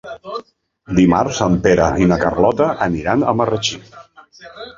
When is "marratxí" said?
3.43-3.79